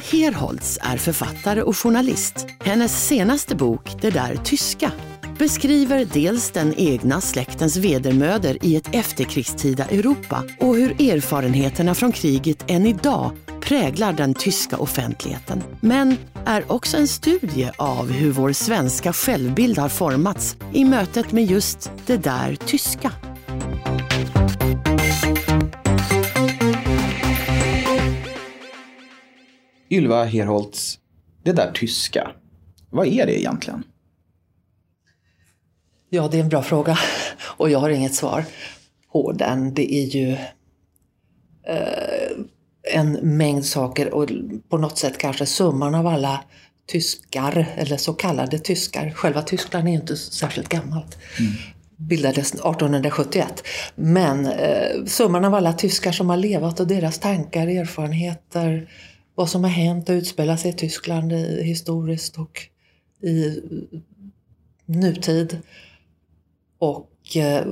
[0.00, 2.46] Ylva Herholtz är författare och journalist.
[2.60, 4.92] Hennes senaste bok, Det där tyska,
[5.38, 12.64] beskriver dels den egna släktens vedermöder i ett efterkrigstida Europa och hur erfarenheterna från kriget
[12.70, 15.62] än idag präglar den tyska offentligheten.
[15.80, 21.44] Men är också en studie av hur vår svenska självbild har formats i mötet med
[21.44, 23.12] just det där tyska.
[29.90, 30.98] Ylva Herholtz,
[31.42, 32.30] det där tyska,
[32.90, 33.84] vad är det egentligen?
[36.10, 36.98] Ja, det är en bra fråga
[37.42, 38.44] och jag har inget svar
[39.12, 39.74] på den.
[39.74, 40.32] Det är ju
[41.66, 42.30] eh,
[42.94, 44.30] en mängd saker och
[44.68, 46.44] på något sätt kanske summan av alla
[46.86, 49.10] tyskar, eller så kallade tyskar.
[49.10, 51.18] Själva Tyskland är ju inte särskilt gammalt.
[51.38, 51.52] Mm.
[51.96, 53.64] Bildades 1871.
[53.94, 58.88] Men eh, summan av alla tyskar som har levat och deras tankar, erfarenheter,
[59.40, 62.60] vad som har hänt och utspelat sig i Tyskland historiskt och
[63.22, 63.62] i
[64.86, 65.58] nutid.
[66.78, 67.66] Och eh,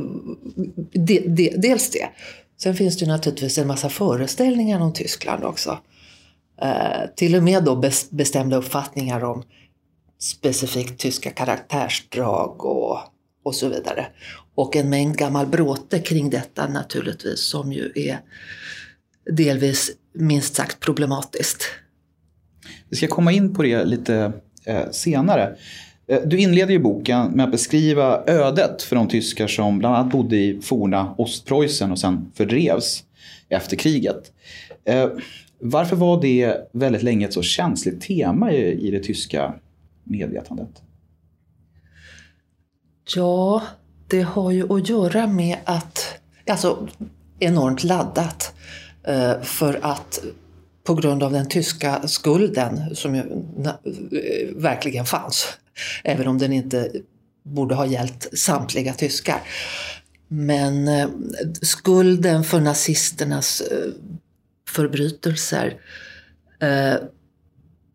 [0.93, 2.09] de, de, dels det.
[2.61, 5.79] Sen finns det naturligtvis en massa föreställningar om Tyskland också.
[6.63, 9.43] Eh, till och med då bestämda uppfattningar om
[10.19, 12.99] specifikt tyska karaktärsdrag och,
[13.43, 14.07] och så vidare.
[14.55, 18.21] Och en mängd gammal bråte kring detta naturligtvis som ju är
[19.33, 21.63] delvis minst sagt problematiskt.
[22.89, 24.33] Vi ska komma in på det lite
[24.65, 25.57] eh, senare.
[26.07, 30.13] Eh, du inleder ju boken med att beskriva ödet för de tyskar som bland annat
[30.13, 33.05] bodde i forna Ostpreussen och sen fördrevs
[33.49, 34.33] efter kriget.
[34.85, 35.09] Eh,
[35.61, 39.55] varför var det väldigt länge ett så känsligt tema i det tyska
[40.05, 40.83] medvetandet?
[43.17, 43.63] Ja,
[44.09, 46.15] det har ju att göra med att,
[46.47, 46.89] alltså
[47.39, 48.55] enormt laddat.
[49.07, 50.21] Eh, för att
[50.85, 55.59] på grund av den tyska skulden som ju eh, verkligen fanns
[56.05, 56.93] Även om den inte
[57.43, 59.41] borde ha gällt samtliga tyskar.
[60.29, 61.09] Men eh,
[61.63, 63.63] skulden för nazisternas
[64.69, 65.81] förbrytelser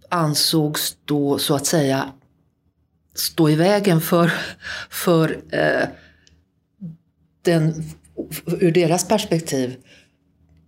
[0.09, 2.13] ansågs då så att säga
[3.13, 4.31] stå i vägen för,
[4.89, 5.87] för eh,
[7.41, 7.83] den,
[8.45, 9.75] ur deras perspektiv,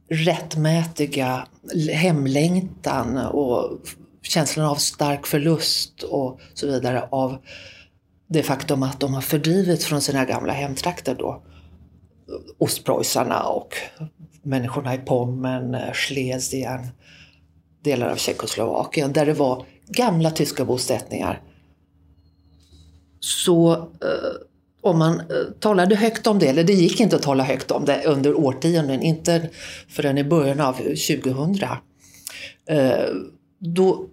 [0.10, 1.48] rättmätiga
[1.92, 3.80] hemlängtan och
[4.22, 7.38] känslan av stark förlust och så vidare av
[8.28, 11.44] det faktum att de har fördrivits från sina gamla hemtrakter då.
[12.58, 13.76] Ostpreussarna och
[14.42, 16.88] människorna i Pommern, eh, Schlesien,
[17.84, 21.42] delar av Tjeckoslovakien där det var gamla tyska bosättningar.
[23.20, 24.34] Så eh,
[24.85, 25.25] och om man eh,
[25.59, 29.01] talade högt om det, eller det gick inte att tala högt om det under årtionden,
[29.01, 29.50] inte
[29.90, 31.68] förrän i början av 2000.
[32.69, 33.06] Eh,
[33.59, 34.06] då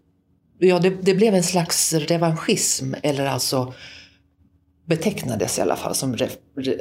[0.59, 3.75] ja, det, det, blev en slags revanschism, eller alltså
[4.87, 6.73] betecknades i alla fall som re, re,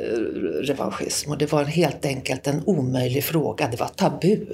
[0.61, 1.31] revanschism.
[1.31, 4.45] Och det var helt enkelt en omöjlig fråga, det var tabu.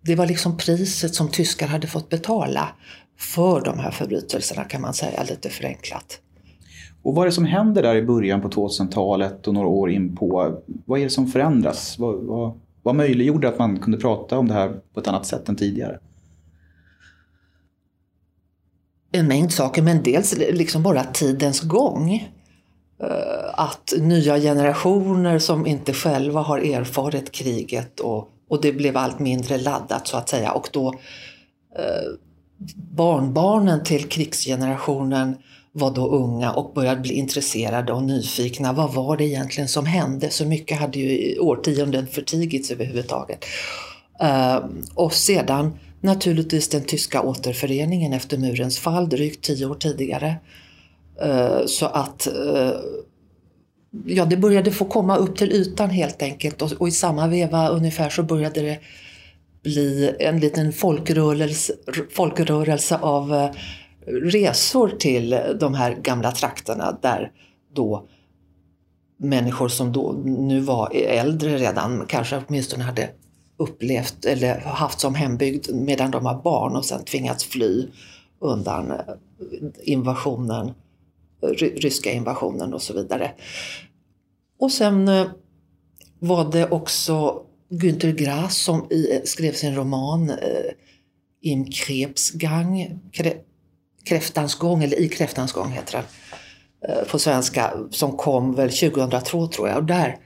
[0.00, 2.68] Det var liksom priset som tyskar hade fått betala
[3.18, 6.20] för de här förbrytelserna kan man säga lite förenklat.
[7.06, 10.16] Och vad är det som händer där i början på 2000-talet och några år in
[10.16, 10.58] på?
[10.84, 11.98] Vad är det som förändras?
[11.98, 12.52] Vad, vad,
[12.82, 15.98] vad möjliggjorde att man kunde prata om det här på ett annat sätt än tidigare?
[19.12, 22.14] en mängd saker, men dels liksom bara tidens gång.
[23.02, 29.18] Eh, att nya generationer som inte själva har erfarit kriget och, och det blev allt
[29.18, 30.52] mindre laddat så att säga.
[30.52, 30.88] Och då
[31.78, 32.18] eh,
[32.76, 35.36] barnbarnen till krigsgenerationen
[35.76, 38.72] var då unga och började bli intresserade och nyfikna.
[38.72, 40.30] Vad var det egentligen som hände?
[40.30, 43.44] Så mycket hade ju i årtionden förtigits överhuvudtaget.
[44.20, 50.36] Ehm, och sedan naturligtvis den tyska återföreningen efter murens fall drygt tio år tidigare.
[51.22, 52.70] Ehm, så att eh,
[54.06, 57.68] ja, det började få komma upp till ytan helt enkelt och, och i samma veva
[57.68, 58.78] ungefär så började det
[59.62, 61.72] bli en liten folkrörelse,
[62.10, 63.50] folkrörelse av eh,
[64.06, 67.32] resor till de här gamla trakterna där
[67.74, 68.08] då
[69.18, 73.10] människor som då nu var äldre redan, kanske åtminstone hade
[73.56, 77.88] upplevt eller haft som hembygd medan de var barn och sen tvingats fly
[78.40, 78.98] undan eh,
[79.82, 80.72] invasionen
[81.58, 83.32] ryska invasionen och så vidare.
[84.58, 85.26] Och sen eh,
[86.18, 90.36] var det också Günter Grass som i, skrev sin roman eh,
[91.40, 93.00] Im Krebsgang,
[94.06, 99.46] Kräftans gång, eller I kräftans gång heter den eh, på svenska, som kom väl 2002
[99.46, 99.76] tror jag.
[99.76, 100.16] Och där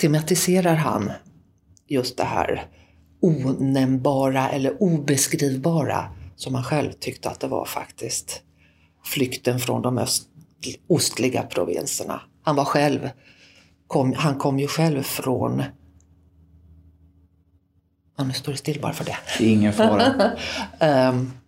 [0.00, 1.12] tematiserar han
[1.88, 2.66] just det här
[3.20, 8.42] onämnbara eller obeskrivbara som han själv tyckte att det var faktiskt.
[9.04, 10.28] Flykten från de öst,
[10.88, 12.20] ostliga provinserna.
[12.42, 13.10] Han var själv,
[13.86, 15.62] kom, han kom ju själv från
[18.18, 19.16] Ja, nu står det still bara för det.
[19.40, 20.30] Ingen fara.
[21.10, 21.32] um,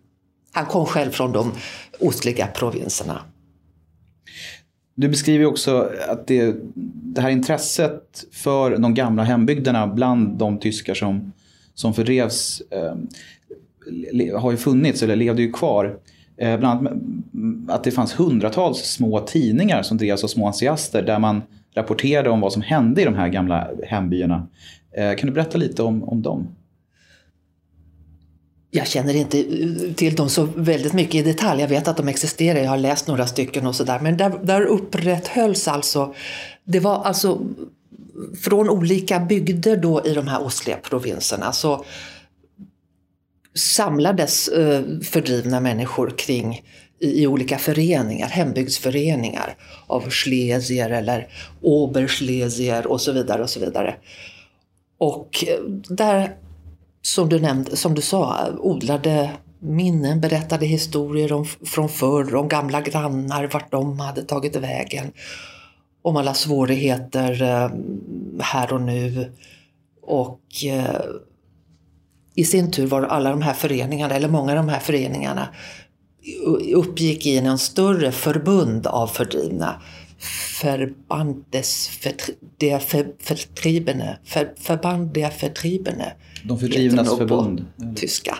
[0.51, 1.51] han kom själv från de
[1.99, 3.21] ostliga provinserna.
[4.95, 6.55] Du beskriver också att det,
[7.03, 11.31] det här intresset för de gamla hembygderna bland de tyskar som,
[11.73, 12.95] som fördrevs eh,
[14.39, 15.97] har ju funnits, eller levde ju kvar.
[16.37, 16.97] Eh, bland annat
[17.67, 21.41] att det fanns hundratals små tidningar som drevs av små entusiaster där man
[21.73, 24.47] rapporterade om vad som hände i de här gamla hembyarna.
[24.97, 26.47] Eh, kan du berätta lite om, om dem?
[28.71, 31.61] Jag känner inte eh, till dem så väldigt mycket i detalj.
[31.61, 33.99] Jag vet att de existerar, jag har läst några stycken och sådär.
[33.99, 36.15] Men där, där upprätthölls alltså,
[36.63, 37.41] det var alltså
[38.43, 41.85] från olika bygder då i de här ostliga provinserna så alltså,
[43.55, 46.61] samlades eh, fördrivna människor kring
[46.99, 49.55] i, olika föreningar, hembygdsföreningar
[49.87, 51.27] av schlesier eller
[51.61, 53.95] oberschlesier och så vidare och så vidare.
[54.97, 56.35] Och eh, där
[57.01, 62.81] som du, nämnde, som du sa, odlade minnen, berättade historier om, från förr, om gamla
[62.81, 65.11] grannar, vart de hade tagit vägen.
[66.01, 67.71] Om alla svårigheter eh,
[68.39, 69.31] här och nu.
[70.01, 71.01] Och eh,
[72.35, 75.49] i sin tur var alla de här föreningarna, eller många av de här föreningarna,
[76.73, 79.81] uppgick i en större förbund av fördrivna.
[80.61, 81.89] Verbandes
[82.57, 84.19] der Vertriebene,
[84.67, 86.13] Verband der Vertriebene
[86.43, 87.65] de fördrivnas förbund.
[87.95, 88.37] Tyska.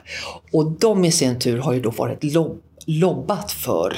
[0.51, 3.97] Och de i sin tur har ju då varit lob lobbat för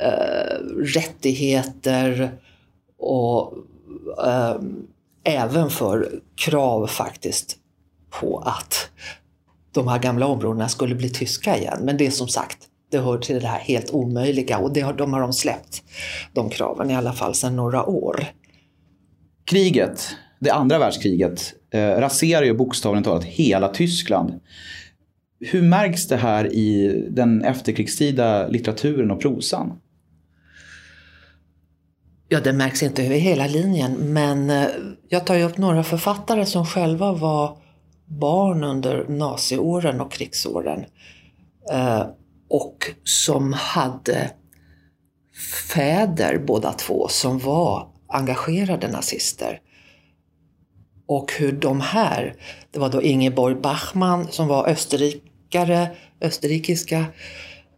[0.00, 2.30] eh, rättigheter
[2.98, 3.54] och
[4.24, 4.56] eh,
[5.24, 7.56] även för krav faktiskt
[8.10, 8.90] på att
[9.72, 11.78] de här gamla områdena skulle bli tyska igen.
[11.82, 12.58] Men det är som sagt,
[12.90, 15.82] det hör till det här helt omöjliga och det har, de har de släppt,
[16.32, 18.24] de kraven, i alla fall sedan några år.
[19.44, 24.40] Kriget, det andra världskriget, eh, raserar ju bokstavligt talat hela Tyskland.
[25.40, 29.72] Hur märks det här i den efterkrigstida litteraturen och prosan?
[32.28, 34.66] Ja, det märks inte över hela linjen, men eh,
[35.08, 37.58] jag tar ju upp några författare som själva var
[38.04, 40.84] barn under naziåren och krigsåren.
[42.48, 44.30] Och som hade
[45.74, 49.60] fäder båda två som var engagerade nazister.
[51.06, 52.34] Och hur de här,
[52.70, 55.88] det var då Ingeborg Bachmann som var österrikare,
[56.20, 57.04] österrikiska,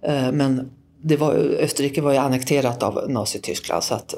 [0.03, 0.71] eh, men
[1.03, 4.15] det var, Österrike var ju annekterat av Nazityskland så att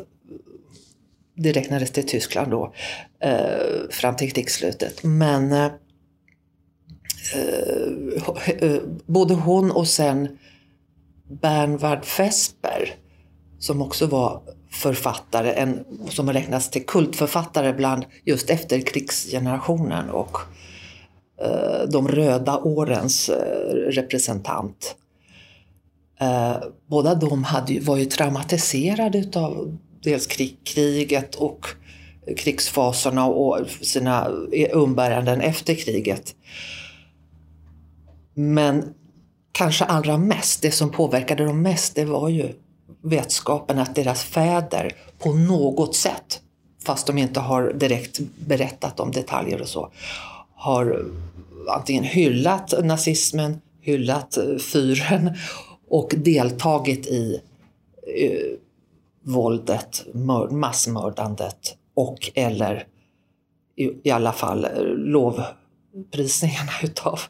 [1.36, 2.74] det räknades till Tyskland då
[3.20, 5.02] eh, fram till krigsslutet.
[5.02, 5.70] Men eh,
[7.34, 10.38] Eh, eh, både hon och sen
[11.28, 12.94] Bernward Vesper
[13.58, 20.38] som också var författare, en, som har räknats till kultförfattare bland just efterkrigsgenerationen och
[21.42, 24.96] eh, de röda årens eh, representant.
[26.20, 31.66] Eh, båda de hade, var ju traumatiserade av dels krig, kriget och
[32.36, 36.34] krigsfaserna och sina eh, umbäranden efter kriget.
[38.40, 38.94] Men
[39.52, 42.52] kanske allra mest, det som påverkade dem mest, det var ju
[43.02, 46.40] vetskapen att deras fäder på något sätt,
[46.84, 49.92] fast de inte har direkt berättat om detaljer och så,
[50.54, 51.04] har
[51.68, 55.30] antingen hyllat nazismen, hyllat eh, fyren
[55.88, 57.40] och deltagit i
[58.16, 58.56] eh,
[59.22, 60.06] våldet,
[60.50, 62.86] massmördandet och eller
[63.76, 67.20] i, i alla fall eh, lovprisningarna utav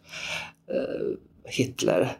[0.75, 2.17] Eh, Hitler.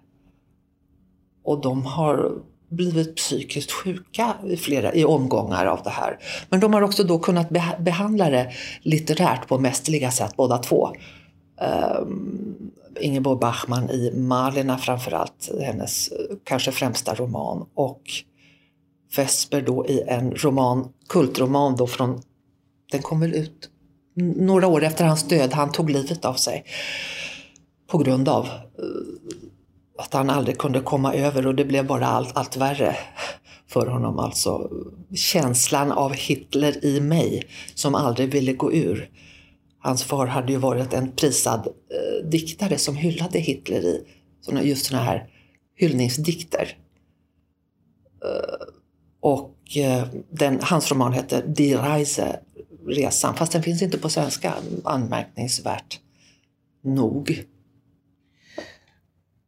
[1.45, 2.33] Och de har
[2.69, 6.19] blivit psykiskt sjuka i, flera, i omgångar av det här.
[6.49, 8.53] Men de har också då kunnat behandla det
[8.83, 10.91] litterärt på mästerliga sätt båda två.
[12.01, 17.67] Um, Ingeborg Bachmann i Malina framförallt, hennes eh, kanske främsta roman.
[17.75, 18.03] Och
[19.17, 22.23] Vesper då i en roman, kultroman då från,
[22.93, 23.71] den kom väl ut
[24.15, 26.65] några år efter hans död, han tog livet av sig
[27.91, 28.53] på grund av eh,
[29.99, 32.97] att han aldrig kunde komma över och det blev bara allt, allt värre
[33.69, 34.71] för honom, alltså
[35.15, 39.11] känslan av Hitler i mig som aldrig ville gå ur.
[39.79, 44.05] Hans far hade ju varit en prisad eh, diktare som hyllade Hitler i
[44.41, 45.29] såna, just sådana här
[45.77, 46.77] hyllningsdikter.
[48.25, 48.67] Eh,
[49.21, 52.41] och eh, den, hans roman hette Die Reise,
[52.87, 54.55] resan, fast den finns inte på svenska,
[54.85, 56.01] anmärkningsvärt
[56.83, 57.45] nog.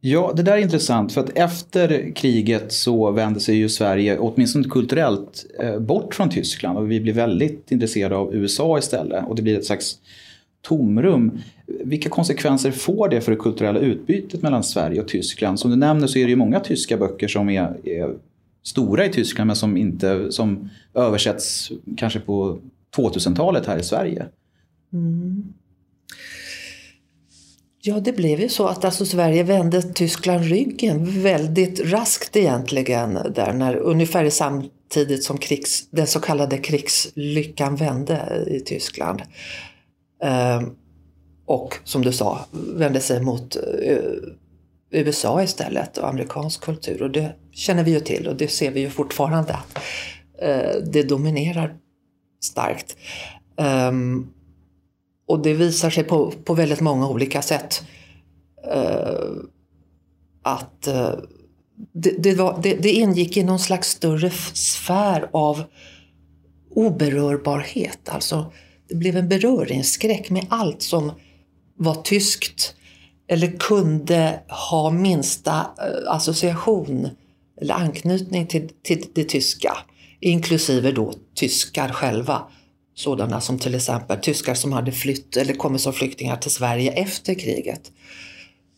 [0.04, 4.68] Ja, det där är intressant för att efter kriget så vände sig ju Sverige, åtminstone
[4.68, 9.42] kulturellt, eh, bort från Tyskland och vi blir väldigt intresserade av USA istället och det
[9.42, 9.98] blir ett slags
[10.62, 11.38] tomrum.
[11.66, 15.60] Vilka konsekvenser får det för det kulturella utbytet mellan Sverige och Tyskland?
[15.60, 18.14] Som du nämner så är det ju många tyska böcker som är, är
[18.62, 22.58] stora i Tyskland men som, inte, som översätts kanske på
[22.96, 24.26] 2000-talet här i Sverige.
[24.92, 25.52] Mm.
[27.84, 33.52] Ja, det blev ju så att alltså Sverige vände Tyskland ryggen väldigt raskt egentligen där
[33.52, 39.22] när ungefär samtidigt som krigs, den så kallade krigslyckan vände i Tyskland.
[40.22, 40.70] Ehm,
[41.46, 43.96] och som du sa, vände sig mot eh,
[44.90, 47.02] USA istället och amerikansk kultur.
[47.02, 49.78] Och det känner vi ju till och det ser vi ju fortfarande att
[50.92, 51.76] det dominerar
[52.44, 52.96] starkt.
[53.56, 54.28] Ehm,
[55.26, 57.82] och det visar sig på, på väldigt många olika sätt.
[58.74, 59.44] Uh,
[60.42, 61.14] att uh,
[61.92, 65.62] det, det, var, det, det, ingick i någon slags större sfär av
[66.70, 68.08] oberörbarhet.
[68.08, 68.52] Alltså,
[68.88, 71.12] det blev en beröringsskräck med allt som
[71.76, 72.74] var tyskt
[73.28, 77.08] eller kunde ha minsta uh, association
[77.60, 79.78] eller anknytning till, till det tyska.
[80.20, 82.42] Inklusive då tyskar själva
[82.94, 87.34] sådana som till exempel tyskar som hade flytt eller kommit som flyktingar till Sverige efter
[87.34, 87.92] kriget.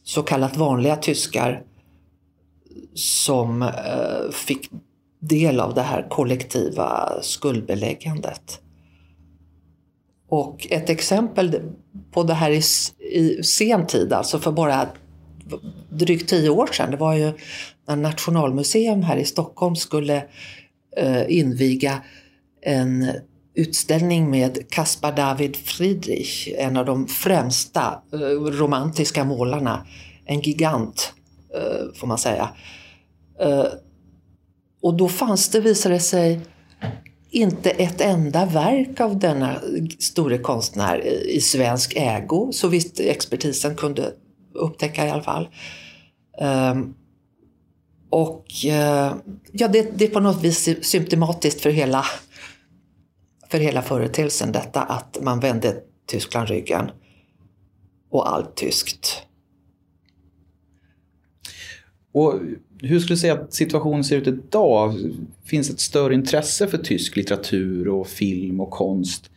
[0.05, 1.63] Så kallat vanliga tyskar
[2.95, 4.71] som eh, fick
[5.19, 8.61] del av det här kollektiva skuldbeläggandet.
[10.29, 11.61] Och ett exempel
[12.11, 12.63] på det här i,
[13.19, 14.89] i sen tid, alltså för bara
[15.91, 17.33] drygt tio år sedan, det var ju
[17.87, 20.25] när Nationalmuseum här i Stockholm skulle
[20.97, 22.03] eh, inviga
[22.63, 23.13] en
[23.55, 29.87] utställning med Caspar David Friedrich, en av de främsta eh, romantiska målarna.
[30.25, 31.13] En gigant,
[31.55, 32.49] eh, får man säga.
[33.41, 33.67] Eh,
[34.83, 36.41] och då fanns det, visade det sig,
[37.31, 39.61] inte ett enda verk av denna
[39.99, 44.13] store konstnär i svensk ägo, så visst expertisen kunde
[44.55, 45.49] upptäcka i alla fall.
[46.41, 46.95] Um,
[48.11, 49.15] och uh,
[49.53, 52.05] ja, det, det, är på något vis symptomatiskt för hela
[53.55, 56.91] för hela företeelsen detta att man vände Tyskland ryggen
[58.11, 59.23] och allt tyskt.
[62.13, 62.41] Och
[62.81, 64.95] hur skulle du säga att situationen ser ut idag?
[65.45, 69.31] Finns ett större intresse för tysk litteratur och film och konst?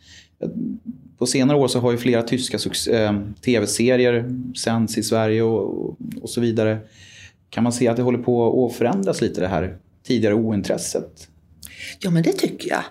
[1.18, 2.58] På senare år så har ju flera tyska
[2.92, 6.78] eh, tv-serier sänds i Sverige och, och, så vidare.
[7.50, 11.28] Kan man se att det håller på att förändras lite det här tidigare ointresset?
[12.00, 12.84] Ja men det tycker jag.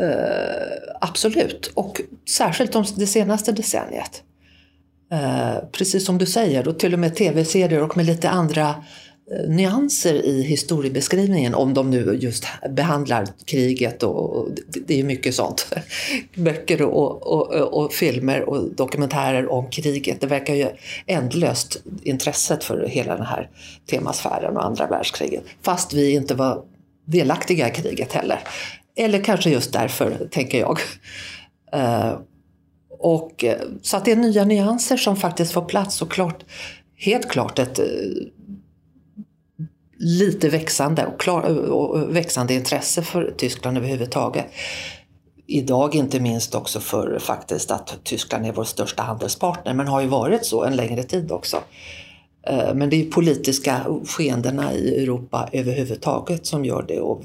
[0.00, 4.22] Eh, absolut, och särskilt om det senaste decenniet.
[5.12, 9.48] Eh, precis som du säger, och till och med tv-serier och med lite andra eh,
[9.48, 14.48] nyanser i historiebeskrivningen om de nu just behandlar kriget och
[14.86, 15.74] det är ju mycket sånt.
[16.34, 20.20] Böcker och, och, och, filmer och dokumentärer om kriget.
[20.20, 20.68] Det verkar ju
[21.06, 23.50] ändlöst intresset för hela den här
[23.90, 25.44] temasfären och andra världskriget.
[25.62, 26.62] Fast vi inte var
[27.04, 28.40] delaktiga i kriget heller.
[28.98, 30.78] Eller kanske just därför, tänker jag.
[31.74, 32.18] Uh,
[32.98, 36.44] och, eh, så att det är nya nyanser som faktiskt får plats och klart,
[36.96, 37.84] helt klart ett eh,
[39.98, 44.46] lite växande och, klar, och växande intresse för Tyskland överhuvudtaget.
[45.46, 50.06] Idag inte minst också för faktiskt att Tyskland är vår största handelspartner, men har ju
[50.06, 51.60] varit så en längre tid också.
[52.74, 57.00] Men det är politiska skeendena i Europa överhuvudtaget som gör det.
[57.00, 57.24] Och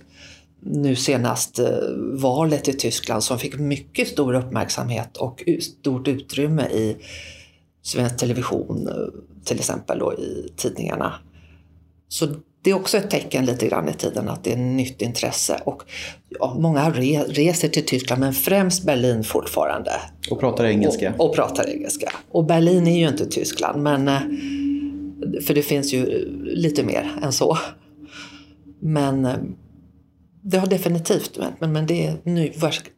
[0.66, 1.68] nu senast eh,
[2.14, 6.98] valet i Tyskland som fick mycket stor uppmärksamhet och stort utrymme i
[7.82, 11.14] svensk television eh, till exempel och i tidningarna.
[12.08, 12.28] Så
[12.64, 15.62] det är också ett tecken lite grann i tiden att det är nytt intresse.
[15.66, 15.84] Och
[16.30, 19.92] ja, många re reser till Tyskland men främst Berlin fortfarande.
[20.32, 21.14] Och pratar engelska.
[21.18, 22.14] Och, och pratar engelska.
[22.32, 24.22] Och Berlin är ju inte Tyskland men eh,
[25.46, 26.06] för det finns ju
[26.44, 27.58] lite mer än så.
[28.80, 29.28] Men
[30.46, 32.54] det har definitivt men, men det är nu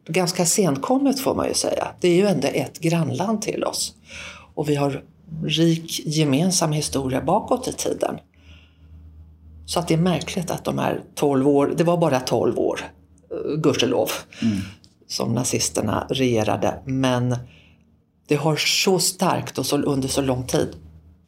[0.07, 1.87] ganska senkommet får man ju säga.
[2.01, 3.95] Det är ju ändå ett grannland till oss.
[4.55, 5.03] Och vi har
[5.45, 8.17] rik gemensam historia bakåt i tiden.
[9.65, 12.79] Så att det är märkligt att de här 12 år, det var bara 12 år,
[13.31, 14.09] eh, gudskelov,
[14.41, 14.57] mm.
[15.07, 16.79] som nazisterna regerade.
[16.85, 17.37] Men
[18.27, 20.75] det har så starkt och så, under så lång tid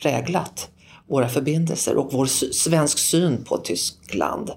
[0.01, 0.69] präglat
[1.07, 4.51] våra förbindelser och vår svensk syn på Tyskland.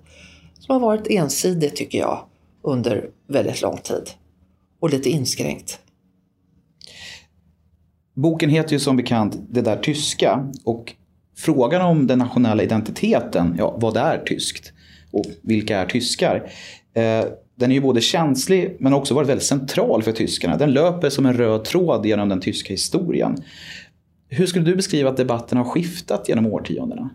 [0.70, 2.24] Som har varit ensidig tycker jag
[2.62, 4.10] under väldigt lång tid
[4.80, 5.78] och lite inskränkt.
[8.14, 10.92] Boken heter ju som bekant Det där tyska och
[11.36, 14.72] frågan om den nationella identiteten, ja vad är tyskt
[15.12, 16.36] och vilka är tyskar?
[16.94, 17.24] Eh,
[17.54, 20.56] den är ju både känslig men också varit väldigt central för tyskarna.
[20.56, 23.36] Den löper som en röd tråd genom den tyska historien.
[24.28, 27.10] Hur skulle du beskriva att debatten har skiftat genom årtiondena?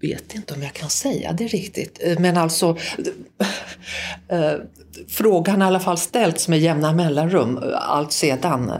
[0.00, 1.98] Jag vet inte om jag kan säga det riktigt.
[2.02, 2.76] Eh, men alltså,
[4.28, 4.52] äh,
[5.08, 8.72] frågan har i alla fall ställts med jämna mellanrum allt sedan,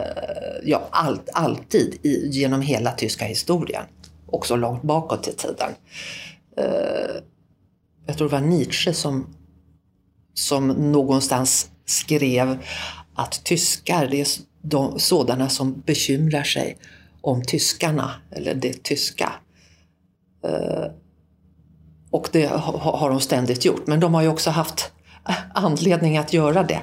[0.65, 3.85] ja allt, alltid i, genom hela tyska historien.
[4.27, 5.71] Också långt bakåt i tiden.
[6.57, 7.23] Äh,
[8.07, 9.35] jag tror det var Nietzsche som,
[10.35, 12.59] som någonstans skrev
[13.15, 14.27] att tyskar, det är
[14.63, 16.79] de, sådana som bekymrar sig
[17.21, 19.33] om tyskarna, eller det tyska.
[20.45, 20.87] Uh,
[22.11, 23.87] och det har de ständigt gjort.
[23.87, 24.93] Men de har ju också haft
[25.55, 26.81] anledning att göra det.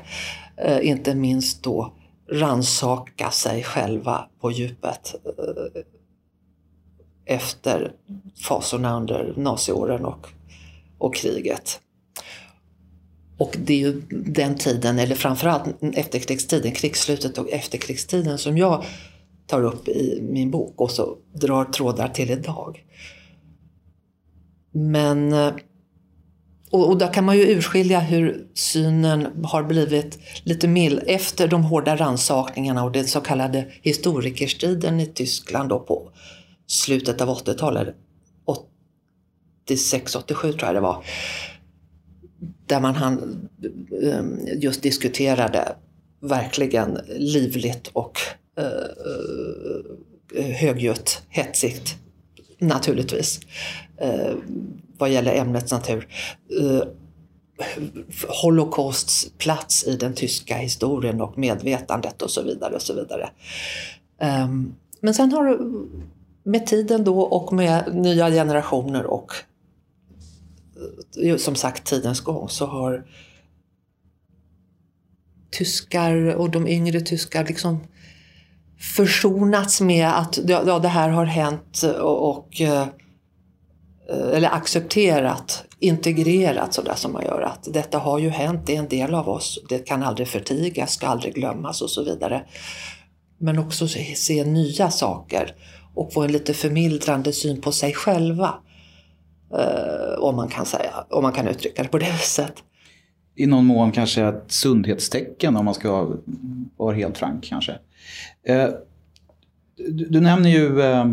[0.58, 1.94] Eh, inte minst då
[2.32, 5.82] ransaka sig själva på djupet eh,
[7.36, 7.92] efter
[8.48, 10.28] fasorna under naziåren och,
[10.98, 11.80] och kriget.
[13.38, 15.64] Och det är ju den tiden, eller framförallt
[15.94, 18.86] efterkrigstiden, krigsslutet och efterkrigstiden som jag
[19.48, 22.84] tar upp i min bok och så drar trådar till idag.
[24.76, 25.54] Men eh,
[26.70, 31.64] och, och där kan man ju urskilja hur synen har blivit lite mild efter de
[31.64, 36.12] hårda rannsakningarna och den så kallade historikerstriden i Tyskland då på
[36.68, 37.96] slutet av 80-talet.
[39.68, 41.04] 86-87 tror jag det var
[42.66, 43.48] där man han,
[44.04, 45.76] ehm, just diskuterade
[46.22, 48.20] verkligen livligt och
[48.58, 48.66] eh,
[50.40, 51.98] eh högljutt, hetsigt
[52.60, 53.40] naturligtvis
[53.98, 54.34] eh,
[54.98, 56.08] vad gäller ämnets natur.
[56.60, 56.88] Eh,
[58.44, 62.76] Holocausts plats i den tyska historien och medvetandet och så vidare.
[62.76, 63.30] Och så vidare.
[64.22, 64.50] Eh,
[65.02, 65.60] men sen har
[66.44, 69.32] med tiden då och med nya generationer och
[71.24, 73.08] eh, som sagt tidens gång så har
[75.52, 77.80] tyskar och de yngre tyskar liksom
[78.96, 82.88] försonats med att ja, det här har hänt och, och eh,
[84.10, 87.42] eller accepterat, integrerat sådär som man gör.
[87.42, 90.94] Att detta har ju hänt, det är en del av oss, det kan aldrig förtigas,
[90.94, 92.44] ska aldrig glömmas och så vidare.
[93.38, 95.56] Men också se nya saker
[95.96, 98.54] och få en lite förmildrande syn på sig själva.
[99.54, 102.54] Eh, om, man kan säga, om man kan uttrycka det på det viset.
[103.36, 106.16] I någon mån kanske ett sundhetstecken om man ska
[106.78, 107.72] vara helt frank kanske.
[108.44, 108.70] Eh,
[109.78, 111.08] du, du nämner ju eh,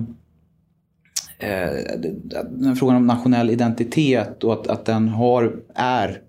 [1.39, 2.01] eh
[2.51, 6.21] den frågan om nationell identitet och att, att den har, är,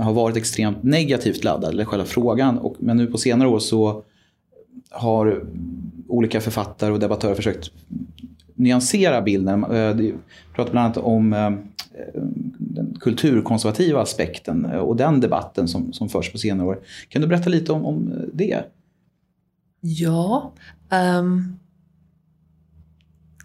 [0.00, 2.58] har varit extremt negativt laddad, eller själva frågan.
[2.58, 4.04] Och, men nu på senare år så
[4.90, 5.44] har
[6.08, 7.70] olika författare och debattörer försökt
[8.54, 9.64] nyansera bilden.
[9.64, 10.14] Eh,
[10.54, 11.50] pratar bland annat om eh,
[13.02, 16.80] kulturkonservativa aspekten eh, och den debatten som, som förs på senare år.
[17.08, 18.64] Kan du berätta lite om, om eh, det?
[19.80, 20.52] Ja.
[21.18, 21.58] Um,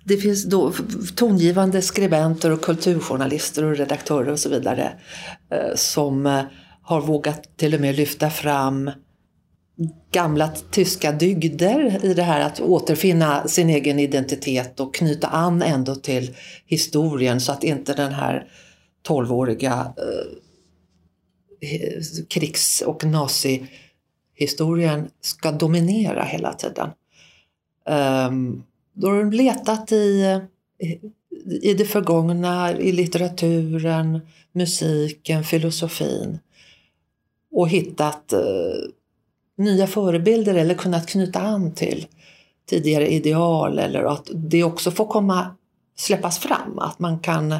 [0.05, 0.73] det finns då
[1.15, 4.91] tongivande skribenter och kulturjournalister och redaktörer och så vidare
[5.53, 6.41] uh, som uh,
[6.81, 8.91] har vågat till och med lyfta fram
[10.11, 15.95] gamla tyska dygder i det här att återfinna sin egen identitet och knyta an ändå
[15.95, 18.47] till historien så att inte den här
[19.07, 20.25] tolvåriga eh,
[22.27, 26.89] krigs och nazihistorien ska dominera hela tiden.
[28.29, 30.39] Um, då har de letat i,
[31.61, 34.19] i det förgångna, i litteraturen,
[34.51, 36.39] musiken, filosofin
[37.51, 38.39] och hittat eh,
[39.57, 42.07] nya förebilder eller kunnat knyta an till
[42.69, 45.55] tidigare ideal eller att det också får komma
[45.95, 46.79] släppas fram.
[46.79, 47.59] Att man kan eh,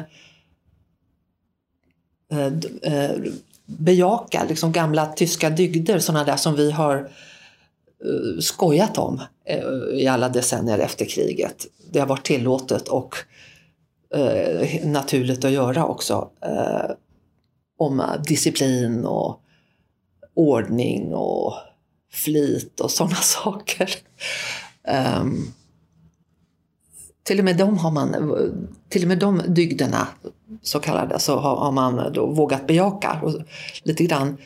[2.32, 2.52] Eh,
[2.92, 3.16] eh,
[3.66, 9.22] bejaka liksom gamla tyska dygder, sådana där som vi har eh, skojat om
[9.94, 11.66] i alla decennier efter kriget.
[11.90, 13.14] Det har varit tillåtet och
[14.84, 16.28] naturligt att göra också.
[17.78, 19.40] Om disciplin och
[20.34, 21.54] ordning och
[22.12, 23.90] flit och sådana saker.
[25.22, 25.52] Um,
[27.28, 28.34] till och med de har man,
[28.88, 30.08] till och med de dygderna,
[30.62, 33.20] så kallade, så har, har man då vågat bejaka.
[33.22, 33.34] Och
[33.82, 34.36] lite grann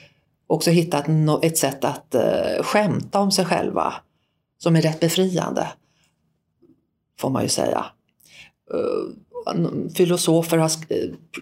[0.47, 1.07] också hittat
[1.42, 3.95] ett sätt att eh, skämta om sig själva
[4.59, 5.68] som är rätt befriande,
[7.21, 7.85] får man ju säga.
[8.75, 10.71] Uh, filosofer har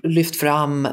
[0.08, 0.88] lyft fram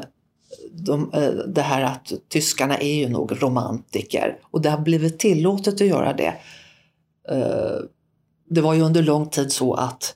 [0.72, 5.74] de, uh, det här att tyskarna är ju nog romantiker och det har blivit tillåtet
[5.74, 6.34] att göra det.
[7.32, 7.80] Uh,
[8.50, 10.14] det var ju under lång tid så att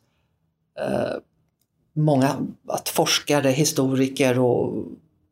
[0.81, 1.17] Eh,
[1.95, 4.85] många att forskare, historiker och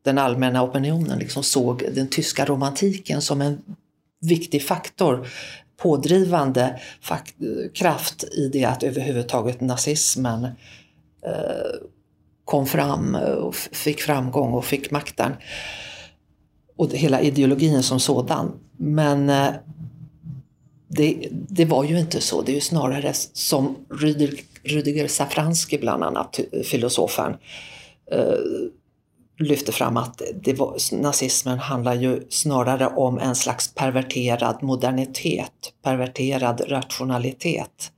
[0.03, 3.61] den allmänna opinionen liksom såg den tyska romantiken som en
[4.21, 5.27] viktig faktor,
[5.77, 7.35] pådrivande fakt
[7.73, 10.43] kraft i det att överhuvudtaget nazismen
[11.25, 11.87] eh,
[12.45, 15.31] kom fram och fick framgång och fick makten.
[16.75, 18.51] Och hela ideologin som sådan.
[18.77, 19.49] Men eh,
[20.87, 22.41] det, det, var ju inte så.
[22.41, 27.33] Det är ju snarare som Rüdiger, Rudiger Safranski, bland annat, filosofen,
[28.11, 28.39] eh,
[29.39, 36.61] lyfte fram att det var, nazismen handlar ju snarare om en slags perverterad modernitet, perverterad
[36.67, 37.91] rationalitet.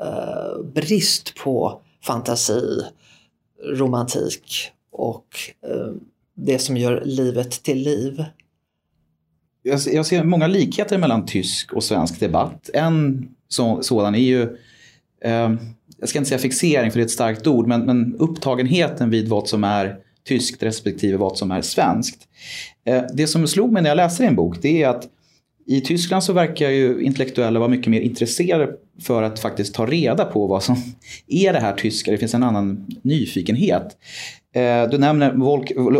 [0.00, 2.82] Eh, brist på fantasi,
[3.64, 5.28] romantik och
[5.66, 5.92] eh,
[6.34, 8.24] det som gör livet till liv
[9.62, 12.70] jag, ser många likheter mellan tysk och svensk debatt.
[12.74, 13.28] En
[13.80, 14.56] sådan är ju,
[15.24, 15.54] eh,
[15.98, 19.28] jag ska inte säga fixering för det är ett starkt ord, men, men upptagenheten vid
[19.28, 19.96] vad som är
[20.28, 22.28] tyskt respektive vad som är svenskt.
[22.86, 25.08] Eh, det som slog mig när jag läste din bok det är att
[25.66, 30.24] i Tyskland så verkar ju intellektuella vara mycket mer intresserade för att faktiskt ta reda
[30.24, 30.76] på vad som
[31.26, 32.10] är det här tyska.
[32.10, 33.96] Det finns en annan nyfikenhet.
[34.54, 35.30] Ehm, du nämner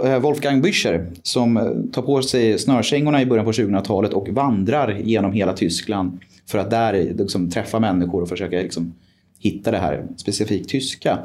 [0.06, 4.98] eh, Wolfgang Bücher som eh, tar på sig snörkängorna i början på 2000-talet och vandrar
[5.04, 8.94] genom hela Tyskland för att där liksom träffa människor och försöka liksom
[9.40, 11.18] hitta det här specifikt tyska.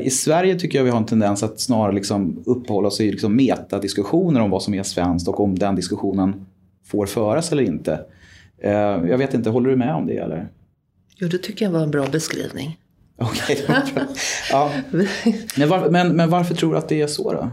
[0.00, 3.36] I Sverige tycker jag vi har en tendens att snarare liksom uppehålla oss i liksom
[3.36, 6.46] metadiskussioner om vad som är svenskt och om den diskussionen
[6.84, 8.04] får föras eller inte.
[9.08, 10.48] Jag vet inte, håller du med om det eller?
[11.16, 12.78] Jo, det tycker jag var en bra beskrivning.
[13.16, 14.04] Okej, okay,
[14.50, 14.72] ja.
[15.56, 17.50] men, var, men, men varför tror du att det är så då?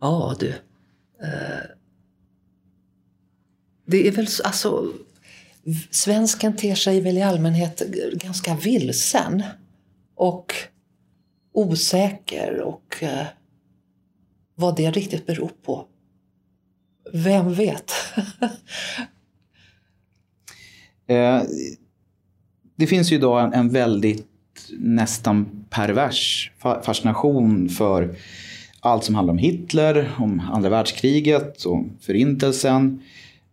[0.00, 0.48] Ja du.
[0.48, 1.64] Eh,
[3.86, 4.92] det är väl alltså
[5.90, 7.82] Svensken ter sig väl i allmänhet
[8.14, 9.42] ganska vilsen
[10.14, 10.54] och
[11.52, 13.26] osäker och eh,
[14.54, 15.86] vad det riktigt beror på.
[17.12, 17.92] Vem vet?
[21.06, 21.42] eh,
[22.76, 24.28] det finns ju idag en, en väldigt
[24.78, 26.50] nästan pervers
[26.82, 28.16] fascination för
[28.80, 33.02] allt som handlar om Hitler, om andra världskriget och förintelsen,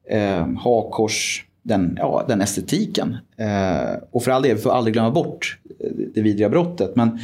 [0.10, 3.17] eh, hakors, den, ja, den estetiken.
[3.38, 6.95] Eh, och för all del, vi får aldrig glömma bort eh, det vidriga brottet.
[6.95, 7.19] Men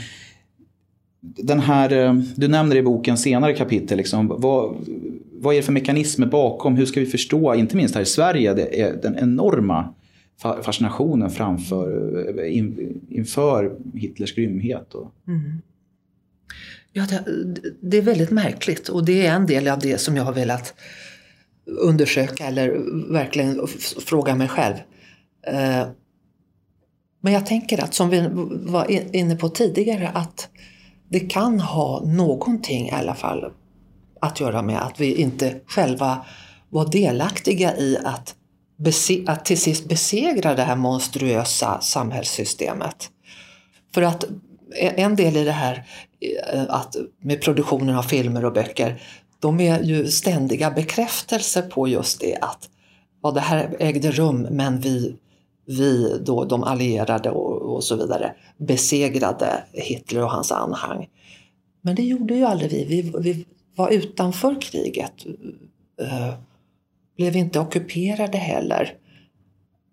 [1.20, 4.76] den här, eh, du nämner i boken senare kapitel, liksom, vad,
[5.32, 6.76] vad är det för mekanismer bakom?
[6.76, 9.94] Hur ska vi förstå, inte minst här i Sverige, det är den enorma
[10.42, 14.94] fascinationen framför, eh, in, inför Hitlers grymhet.
[14.94, 15.12] Och...
[15.28, 15.62] Mm.
[16.94, 17.24] Ja, det,
[17.82, 20.74] det, är väldigt märkligt och det är en del av det som jag har velat
[21.68, 22.70] undersöka eller
[23.14, 23.68] verkligen
[24.06, 24.76] fråga mig själv.
[25.48, 25.88] Eh,
[27.22, 28.30] men jag tänker att, som vi
[28.72, 30.50] var inne på tidigare, att
[31.10, 33.52] det kan ha någonting i alla fall
[34.22, 36.26] att göra med att vi inte själva
[36.70, 38.36] var delaktiga i att
[39.28, 43.10] att till sist besegra det här monstruösa samhällssystemet.
[43.94, 44.24] För att
[44.76, 45.86] e-, en del i det här
[46.54, 49.02] eh, att med produktionen av filmer och böcker,
[49.40, 52.70] de är ju ständiga bekräftelser på just det att
[53.24, 55.16] ja, det här ägde rum men vi,
[55.66, 61.08] vi då, de allierade och, och så vidare besegrade Hitler och hans anhang.
[61.82, 62.86] Men det gjorde ju aldrig vi.
[62.86, 63.46] Vi, vi
[63.76, 65.14] var utanför kriget.
[66.02, 66.34] Eh,
[67.18, 68.94] blev inte ockuperade heller.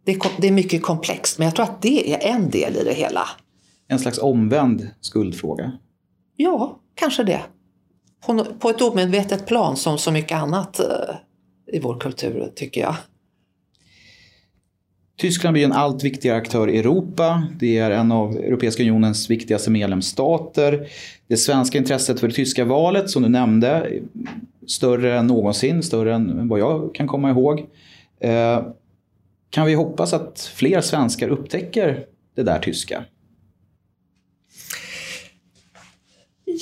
[0.04, 2.94] Det det är mycket komplext, men jag tror att det är en del i det
[2.94, 3.28] hela.
[3.88, 5.72] En slags omvänd skuldfråga?
[6.36, 7.42] Ja, kanske det.
[8.26, 10.86] På, på ett omedvetet plan som så mycket annat eh,
[11.72, 12.96] i vår kultur, tycker jag.
[15.16, 17.46] Tyskland blir en allt viktigare aktör i Europa.
[17.58, 20.88] Det är en av Europeiska unionens viktigaste medlemsstater.
[21.26, 23.90] Det svenska intresset för det tyska valet, som du nämnde,
[24.66, 27.66] större än någonsin, större än vad jag kan komma ihåg.
[28.20, 28.62] Eh,
[29.50, 33.04] kan vi hoppas att fler svenskar upptäcker det där tyska?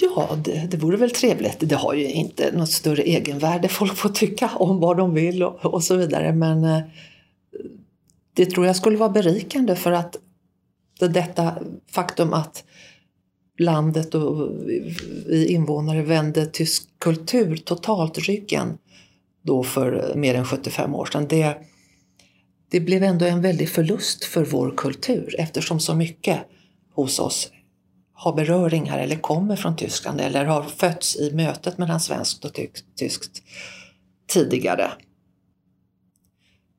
[0.01, 1.57] Ja, det, det vore väl trevligt.
[1.61, 3.69] Det har ju inte något större egenvärde.
[3.69, 6.33] Folk får tycka om vad de vill och, och så vidare.
[6.33, 6.81] Men eh,
[8.35, 10.17] det tror jag skulle vara berikande för att
[11.01, 11.55] detta
[11.91, 12.65] faktum att
[13.59, 14.49] landet och
[15.27, 18.79] vi invånare vände tysk kultur totalt ryggen
[19.43, 21.27] då för mer än 75 år sedan.
[21.29, 21.57] Det,
[22.71, 26.39] det blev ändå en väldig förlust för vår kultur eftersom så mycket
[26.95, 27.51] hos oss
[28.23, 32.51] har beröringar eller kommer från Tyskland eller har fötts i mötet mellan svenskt och
[32.99, 33.43] tyskt
[34.29, 34.91] tidigare.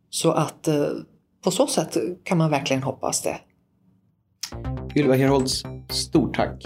[0.10, 0.86] Så att eh,
[1.43, 3.39] på så sätt kan man verkligen hoppas det.
[4.95, 6.65] Ylva Herholtz, stort tack.